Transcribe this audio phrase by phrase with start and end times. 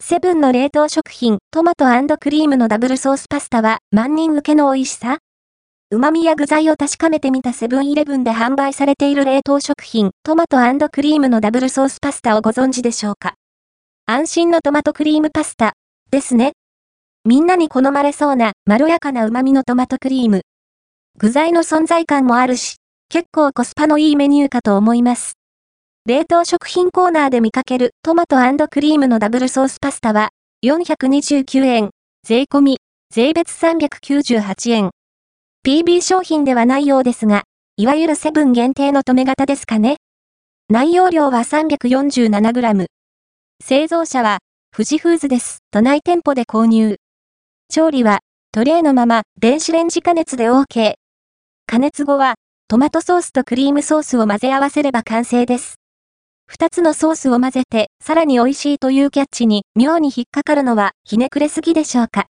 [0.00, 1.84] セブンの冷凍食品、トマト
[2.18, 5.18] クリームのダブルソースパスタは万人受けの美味しさ？
[5.90, 10.56] 旨味や具材を確かめてみたセブンイレブンで販売されている冷凍食品、トマト
[10.88, 13.34] クリームのダブルソースパスタをご存知でしょうか？
[14.06, 15.74] 安心のトマトクリームパスタ、
[16.10, 16.52] ですね。
[17.24, 20.42] みんなに好まれそうな、まろやかな旨味のトマトクリーム。
[21.18, 22.76] 具材の存在感もあるし、
[23.08, 25.37] 結構コスパのいいメニューかと思います。
[26.08, 30.30] 冷凍食品コーナーで見かけるトマトクリームのダブルソースパスタは
[30.64, 31.90] 429円、
[32.26, 32.78] 税込み、
[33.12, 34.90] 税別398円。
[35.66, 37.42] PB 商品ではないようですが、
[37.76, 39.96] いわゆるセブン限定の止め型ですかね。
[40.70, 42.86] 内容量は 347g。
[43.62, 44.38] 製造者は、
[44.74, 45.58] 富士フーズです。
[45.70, 46.96] 都内店舗で購入。
[47.68, 50.94] 調理は、トレーのまま、電子レンジ加熱で OK。
[51.66, 55.77] 加熱後は、トマトソースとクリームソースを混ぜ合わせれば完成です。
[56.50, 62.24] 二つのソースを混ぜて、さらに美味しいというキャッチに、妙に引っかかるのは、ひねくれすぎでしょうか。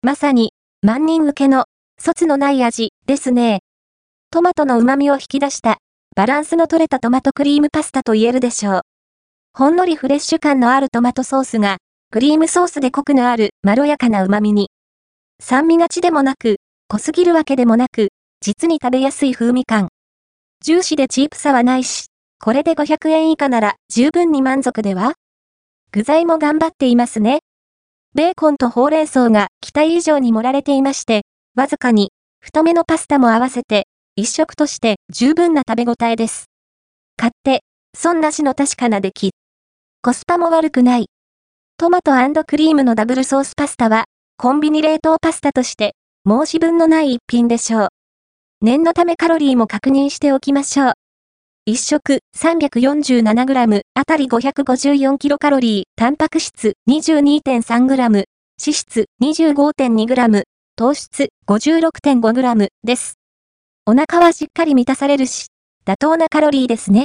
[0.00, 1.66] まさに、万人受けの、
[2.00, 3.60] 卒のない味、ですね。
[4.30, 5.76] トマトの旨味を引き出した、
[6.16, 8.80] バランスの取れたトマトクリームパスタと言えるでしょう。
[9.52, 11.76] ほんのりフレッシュ感のあるトマトソースが、
[12.10, 14.70] クリームソースでコクのあるまろやかな旨味に。
[15.40, 16.56] 酸味がちでもなく、
[16.88, 18.08] 濃すぎるわけでもなく、
[18.40, 19.88] 実に食べやすい風味感。
[20.64, 22.06] ジューシーでチープさはないし、
[22.44, 25.12] これで500円以下なら十分に満足では？
[25.92, 27.38] 具材も頑張っていますね。
[28.16, 31.22] ベーコンとほうれん草が期待以上に盛られていまして、
[31.54, 36.46] わずかに太めのパスタも合わせて一食として十分な食べ応えです。
[37.16, 37.62] 買って、
[37.96, 39.30] 損なしの確かな出来。
[40.02, 41.06] コスパも悪くない。
[41.76, 42.10] トマト
[42.44, 45.94] クリームのダブルソースパスタは、コンビニ冷凍パスタとして、
[46.26, 47.88] 申し分のない一品でしょう。
[48.62, 50.92] 念のためカロリーも確認しておきましょう。
[51.68, 58.24] 1食 347g あたり 554kcal、タンパク質 22.3g、脂
[58.58, 60.42] 質 25.2g、
[60.74, 63.14] 糖質 56.5g です。
[63.86, 65.46] お腹はしっかり満たされるし、
[65.86, 67.00] 妥当なカロリーですね。